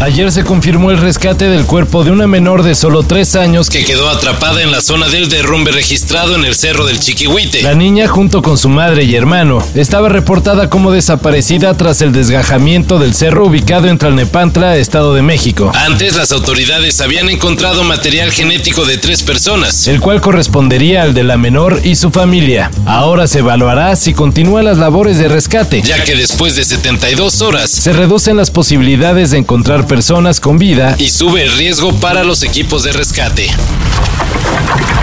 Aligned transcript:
Ayer 0.00 0.32
se 0.32 0.44
confirmó 0.44 0.90
el 0.90 0.96
rescate 0.96 1.44
del 1.50 1.66
cuerpo 1.66 2.04
de 2.04 2.10
una 2.10 2.26
menor 2.26 2.62
de 2.62 2.74
solo 2.74 3.02
tres 3.02 3.36
años 3.36 3.68
que 3.68 3.84
quedó 3.84 4.08
atrapada 4.08 4.62
en 4.62 4.72
la 4.72 4.80
zona 4.80 5.10
del 5.10 5.28
derrumbe 5.28 5.72
registrado 5.72 6.36
en 6.36 6.46
el 6.46 6.54
cerro 6.54 6.86
del 6.86 6.98
Chiquihuite. 6.98 7.60
La 7.60 7.74
niña, 7.74 8.08
junto 8.08 8.40
con 8.40 8.56
su 8.56 8.70
madre 8.70 9.04
y 9.04 9.14
hermano, 9.14 9.62
estaba 9.74 10.08
reportada 10.08 10.70
como 10.70 10.90
desaparecida 10.90 11.76
tras 11.76 12.00
el 12.00 12.12
desgajamiento 12.12 12.98
del 12.98 13.12
cerro 13.12 13.44
ubicado 13.44 13.88
en 13.88 13.98
Tlalnepantla, 13.98 14.78
Estado 14.78 15.12
de 15.12 15.20
México. 15.20 15.70
Antes, 15.74 16.16
las 16.16 16.32
autoridades 16.32 17.02
habían 17.02 17.28
encontrado 17.28 17.84
material 17.84 18.32
genético 18.32 18.86
de 18.86 18.96
tres 18.96 19.22
personas, 19.22 19.86
el 19.86 20.00
cual 20.00 20.22
correspondería 20.22 21.02
al 21.02 21.12
de 21.12 21.24
la 21.24 21.36
menor 21.36 21.78
y 21.84 21.96
su 21.96 22.10
familia. 22.10 22.70
Ahora 22.86 23.26
se 23.26 23.40
evaluará 23.40 23.94
si 23.96 24.14
continúan 24.14 24.64
las 24.64 24.78
labores 24.78 25.18
de 25.18 25.28
rescate, 25.28 25.82
ya 25.82 26.02
que 26.04 26.16
después 26.16 26.56
de 26.56 26.64
72 26.64 27.42
horas 27.42 27.68
se 27.70 27.92
reducen 27.92 28.38
las 28.38 28.50
posibilidades 28.50 29.30
de 29.30 29.36
encontrar 29.36 29.89
personas 29.90 30.38
con 30.38 30.56
vida 30.56 30.94
y 30.98 31.10
sube 31.10 31.42
el 31.42 31.50
riesgo 31.50 31.92
para 31.94 32.22
los 32.22 32.44
equipos 32.44 32.84
de 32.84 32.92
rescate. 32.92 33.50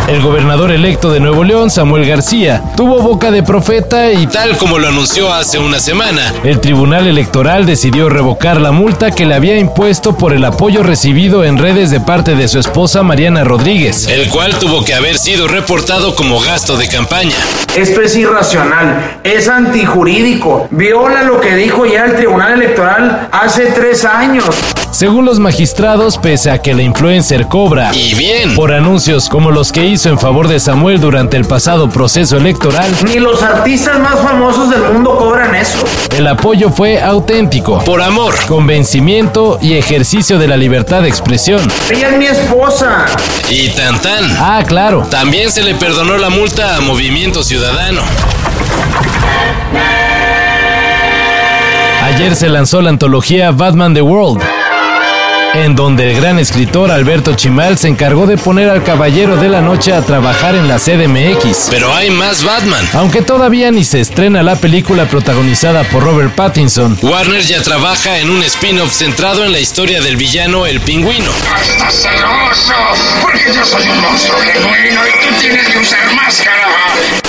El 0.08 0.22
gobernador 0.22 0.72
electo 0.72 1.12
de 1.12 1.20
Nuevo 1.20 1.44
León, 1.44 1.70
Samuel 1.70 2.06
García, 2.08 2.64
tuvo 2.78 3.02
boca 3.02 3.30
de 3.30 3.44
profeta 3.44 4.10
y 4.14 4.26
tal 4.28 4.58
como 4.58 4.80
lo 4.80 4.88
anunció 4.88 5.34
hace 5.34 5.60
una 5.60 5.82
semana, 5.82 6.34
el 6.46 6.62
Tribunal 6.62 7.06
Electoral 7.08 7.66
decidió 7.66 8.08
revocar 8.08 8.62
la 8.62 8.72
multa 8.72 9.12
que 9.12 9.26
le 9.26 9.36
había 9.36 9.58
impuesto 9.58 10.18
por 10.18 10.32
el 10.32 10.46
apoyo 10.46 10.82
recibido 10.82 11.44
en 11.44 11.58
redes 11.58 11.92
de 11.92 12.00
parte 12.00 12.36
de 12.36 12.48
su 12.48 12.58
esposa 12.58 13.04
Mariana 13.04 13.44
Rodríguez, 13.44 14.08
el 14.08 14.30
cual 14.30 14.58
tuvo 14.58 14.86
que 14.86 14.94
haber 14.94 15.18
sido 15.18 15.50
reportado 15.50 16.16
como 16.16 16.40
gasto 16.40 16.78
de 16.78 16.88
campaña. 16.88 17.36
Esto 17.76 18.00
es 18.00 18.16
irracional, 18.16 19.20
es 19.26 19.50
antijurídico, 19.50 20.70
viola 20.72 21.24
lo 21.24 21.42
que 21.42 21.54
dijo 21.58 21.86
ya 21.86 22.06
el 22.06 22.16
Tribunal 22.16 22.54
Electoral 22.54 23.28
hace 23.34 23.66
tres 23.74 24.06
años. 24.06 24.46
Según 24.98 25.26
los 25.26 25.38
magistrados, 25.38 26.18
pese 26.18 26.50
a 26.50 26.58
que 26.60 26.74
la 26.74 26.82
influencer 26.82 27.48
cobra, 27.48 27.92
y 27.94 28.16
bien, 28.16 28.56
por 28.56 28.74
anuncios 28.74 29.30
como 29.30 29.52
los 29.52 29.72
que 29.72 29.86
hizo 29.86 30.10
en 30.10 30.18
favor 30.18 30.48
de 30.48 30.60
Samuel 30.60 31.00
durante 31.00 31.38
el 31.38 31.46
pasado 31.46 31.88
proceso 31.88 32.36
electoral, 32.36 32.90
Ni 33.04 33.20
los 33.20 33.44
artistas 33.44 34.00
más 34.00 34.16
famosos 34.20 34.72
del 34.72 34.82
mundo 34.92 35.16
cobran 35.16 35.54
eso. 35.54 35.78
el 36.18 36.26
apoyo 36.26 36.72
fue 36.72 37.00
auténtico, 37.00 37.78
por 37.86 38.02
amor, 38.02 38.34
convencimiento 38.48 39.60
y 39.62 39.76
ejercicio 39.76 40.40
de 40.40 40.48
la 40.48 40.58
libertad 40.58 41.04
de 41.04 41.10
expresión. 41.10 41.62
Ella 41.92 42.10
es 42.10 42.18
mi 42.18 42.26
esposa. 42.26 43.06
Y 43.52 43.70
tan 43.70 44.02
tan. 44.02 44.24
Ah, 44.40 44.64
claro. 44.66 45.06
También 45.12 45.52
se 45.52 45.62
le 45.62 45.76
perdonó 45.76 46.18
la 46.18 46.32
multa 46.32 46.76
a 46.76 46.82
Movimiento 46.82 47.44
Ciudadano. 47.44 48.02
Ayer 52.04 52.36
se 52.36 52.50
lanzó 52.50 52.82
la 52.82 52.90
antología 52.90 53.52
Batman 53.52 53.94
The 53.94 54.02
World, 54.02 54.42
en 55.64 55.76
donde 55.76 56.10
el 56.10 56.16
gran 56.16 56.40
escritor 56.40 56.92
Alberto 56.92 57.34
Chimal 57.34 57.78
se 57.78 57.88
encargó 57.88 58.28
de 58.28 58.38
poner 58.38 58.70
al 58.70 58.84
Caballero 58.84 59.38
de 59.38 59.50
la 59.50 59.62
Noche 59.62 59.94
a 59.94 60.02
trabajar 60.02 60.56
en 60.56 60.68
la 60.68 60.78
CDMX. 60.78 61.68
Pero 61.70 61.94
hay 61.94 62.10
más 62.12 62.44
Batman. 62.44 62.88
Aunque 62.94 63.22
todavía 63.22 63.72
ni 63.72 63.84
se 63.84 64.00
estrena 64.00 64.44
la 64.44 64.56
película 64.56 65.06
protagonizada 65.06 65.84
por 65.86 66.04
Robert 66.04 66.36
Pattinson, 66.36 66.98
Warner 67.02 67.42
ya 67.42 67.62
trabaja 67.62 68.20
en 68.20 68.30
un 68.30 68.44
spin-off 68.44 68.92
centrado 68.92 69.44
en 69.46 69.52
la 69.52 69.60
historia 69.60 70.02
del 70.02 70.18
villano 70.18 70.66
El 70.66 70.80
Pingüino. 70.82 71.32
¡Estás 71.62 71.94
celoso! 71.94 72.74
Porque 73.22 73.46
yo 73.54 73.66
soy 73.66 73.90
un 73.90 74.02
monstruo 74.02 74.38
genuino 74.40 75.02
y 75.08 75.27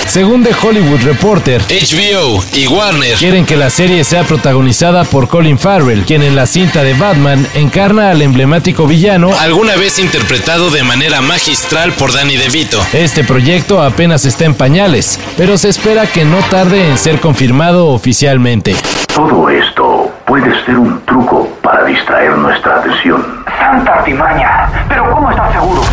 Según 0.09 0.43
The 0.43 0.55
Hollywood 0.59 1.03
Reporter, 1.03 1.61
HBO 1.61 2.43
y 2.55 2.65
Warner 2.65 3.15
quieren 3.15 3.45
que 3.45 3.55
la 3.55 3.69
serie 3.69 4.03
sea 4.03 4.23
protagonizada 4.23 5.03
por 5.03 5.27
Colin 5.27 5.59
Farrell, 5.59 6.03
quien 6.03 6.23
en 6.23 6.35
la 6.35 6.47
cinta 6.47 6.81
de 6.81 6.95
Batman 6.95 7.45
encarna 7.53 8.09
al 8.09 8.23
emblemático 8.23 8.87
villano, 8.87 9.29
alguna 9.39 9.75
vez 9.75 9.99
interpretado 9.99 10.71
de 10.71 10.81
manera 10.81 11.21
magistral 11.21 11.91
por 11.91 12.11
Danny 12.11 12.37
DeVito. 12.37 12.83
Este 12.91 13.23
proyecto 13.23 13.83
apenas 13.83 14.25
está 14.25 14.45
en 14.45 14.55
pañales, 14.55 15.19
pero 15.37 15.59
se 15.59 15.69
espera 15.69 16.07
que 16.07 16.25
no 16.25 16.37
tarde 16.49 16.89
en 16.89 16.97
ser 16.97 17.19
confirmado 17.19 17.89
oficialmente. 17.89 18.75
Todo 19.13 19.47
esto 19.51 20.11
puede 20.25 20.51
ser 20.65 20.79
un 20.79 21.05
truco 21.05 21.47
para 21.61 21.83
distraer 21.83 22.35
nuestra 22.35 22.77
atención. 22.77 23.43
Santa 23.59 23.93
artimaña. 23.99 24.85
Pero 24.89 25.11
¿cómo 25.11 25.29
estás 25.29 25.51
seguro? 25.51 25.83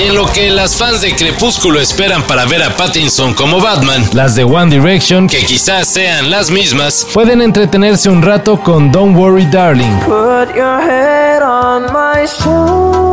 Y 0.00 0.04
en 0.04 0.14
lo 0.14 0.24
que 0.24 0.50
las 0.50 0.76
fans 0.76 1.02
de 1.02 1.14
Crepúsculo 1.14 1.78
esperan 1.78 2.22
para 2.22 2.46
ver 2.46 2.62
a 2.62 2.74
Pattinson 2.74 3.34
como 3.34 3.60
Batman, 3.60 4.02
las 4.14 4.34
de 4.34 4.44
One 4.44 4.74
Direction, 4.74 5.26
que 5.26 5.44
quizás 5.44 5.88
sean 5.88 6.30
las 6.30 6.50
mismas, 6.50 7.06
pueden 7.12 7.42
entretenerse 7.42 8.08
un 8.08 8.22
rato 8.22 8.58
con 8.58 8.90
Don't 8.90 9.14
Worry 9.14 9.44
Darling. 9.50 9.98
Put 10.06 10.54
your 10.56 10.80
head 10.80 11.42
on 11.42 11.92
my 11.92 12.26
shoulder. 12.26 13.09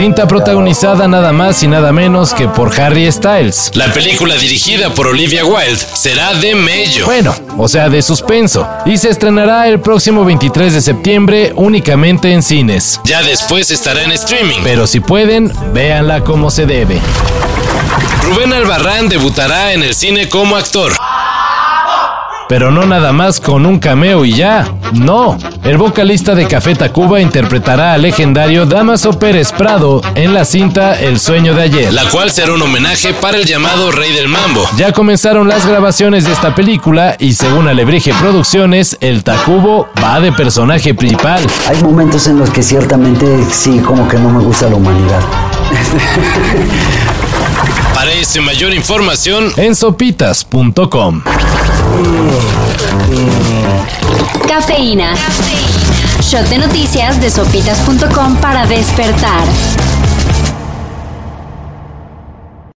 Cinta 0.00 0.26
protagonizada 0.26 1.06
nada 1.08 1.30
más 1.30 1.62
y 1.62 1.68
nada 1.68 1.92
menos 1.92 2.32
que 2.32 2.48
por 2.48 2.72
Harry 2.80 3.12
Styles. 3.12 3.70
La 3.74 3.92
película 3.92 4.34
dirigida 4.34 4.88
por 4.94 5.06
Olivia 5.06 5.44
Wilde 5.44 5.76
será 5.76 6.32
de 6.32 6.54
mello. 6.54 7.04
Bueno, 7.04 7.34
o 7.58 7.68
sea, 7.68 7.90
de 7.90 8.00
suspenso. 8.00 8.66
Y 8.86 8.96
se 8.96 9.10
estrenará 9.10 9.68
el 9.68 9.78
próximo 9.78 10.24
23 10.24 10.72
de 10.72 10.80
septiembre 10.80 11.52
únicamente 11.54 12.32
en 12.32 12.42
cines. 12.42 12.98
Ya 13.04 13.22
después 13.22 13.70
estará 13.70 14.02
en 14.02 14.12
streaming. 14.12 14.60
Pero 14.64 14.86
si 14.86 15.00
pueden, 15.00 15.52
véanla 15.74 16.24
como 16.24 16.50
se 16.50 16.64
debe. 16.64 16.98
Rubén 18.22 18.54
Albarrán 18.54 19.10
debutará 19.10 19.74
en 19.74 19.82
el 19.82 19.94
cine 19.94 20.30
como 20.30 20.56
actor. 20.56 20.92
Pero 22.50 22.70
no 22.72 22.84
nada 22.84 23.12
más 23.12 23.38
con 23.38 23.64
un 23.64 23.78
cameo 23.78 24.24
y 24.24 24.32
ya. 24.32 24.66
No, 24.94 25.38
el 25.62 25.78
vocalista 25.78 26.34
de 26.34 26.48
Café 26.48 26.74
Tacuba 26.74 27.20
interpretará 27.20 27.92
al 27.92 28.02
legendario 28.02 28.66
Damaso 28.66 29.20
Pérez 29.20 29.52
Prado 29.52 30.00
en 30.16 30.34
la 30.34 30.44
cinta 30.44 30.98
El 30.98 31.20
sueño 31.20 31.54
de 31.54 31.62
ayer, 31.62 31.92
la 31.92 32.10
cual 32.10 32.32
será 32.32 32.52
un 32.52 32.60
homenaje 32.60 33.14
para 33.14 33.36
el 33.36 33.44
llamado 33.44 33.92
Rey 33.92 34.12
del 34.12 34.26
Mambo. 34.26 34.68
Ya 34.76 34.90
comenzaron 34.90 35.46
las 35.46 35.64
grabaciones 35.64 36.24
de 36.24 36.32
esta 36.32 36.52
película 36.52 37.14
y 37.20 37.34
según 37.34 37.68
Alebrije 37.68 38.12
Producciones, 38.14 38.98
el 39.00 39.22
Tacubo 39.22 39.88
va 40.02 40.18
de 40.18 40.32
personaje 40.32 40.92
principal. 40.92 41.46
Hay 41.68 41.80
momentos 41.84 42.26
en 42.26 42.40
los 42.40 42.50
que 42.50 42.64
ciertamente 42.64 43.44
sí, 43.48 43.78
como 43.78 44.08
que 44.08 44.18
no 44.18 44.28
me 44.28 44.42
gusta 44.42 44.68
la 44.68 44.74
humanidad. 44.74 45.20
Para 47.94 48.12
ese 48.12 48.40
mayor 48.40 48.72
información 48.74 49.52
en 49.56 49.74
sopitas.com. 49.74 51.22
Cafeína. 54.48 55.14
Shot 56.22 56.46
de 56.48 56.58
noticias 56.58 57.20
de 57.20 57.30
sopitas.com 57.30 58.36
para 58.36 58.66
despertar. 58.66 59.44